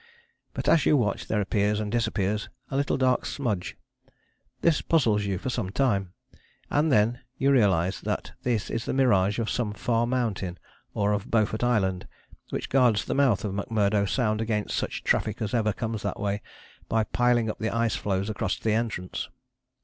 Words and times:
But 0.55 0.67
as 0.67 0.87
you 0.87 0.97
watch 0.97 1.27
there 1.27 1.41
appears 1.41 1.79
and 1.79 1.91
disappears 1.91 2.49
a 2.71 2.75
little 2.75 2.97
dark 2.97 3.23
smudge. 3.23 3.77
This 4.61 4.81
puzzles 4.81 5.25
you 5.25 5.37
for 5.37 5.51
some 5.51 5.69
time, 5.69 6.13
and 6.71 6.91
then 6.91 7.19
you 7.37 7.51
realize 7.51 8.01
that 8.01 8.31
this 8.41 8.71
is 8.71 8.85
the 8.85 8.93
mirage 8.95 9.37
of 9.37 9.47
some 9.47 9.73
far 9.73 10.07
mountain 10.07 10.57
or 10.95 11.13
of 11.13 11.29
Beaufort 11.29 11.63
Island, 11.63 12.07
which 12.49 12.67
guards 12.69 13.05
the 13.05 13.13
mouth 13.13 13.45
of 13.45 13.53
McMurdo 13.53 14.09
Sound 14.09 14.41
against 14.41 14.75
such 14.75 15.03
traffic 15.03 15.39
as 15.39 15.53
ever 15.53 15.71
comes 15.71 16.01
that 16.01 16.19
way, 16.19 16.41
by 16.89 17.03
piling 17.03 17.47
up 17.47 17.59
the 17.59 17.69
ice 17.69 17.95
floes 17.95 18.27
across 18.27 18.57
the 18.57 18.71
entrance. 18.73 19.29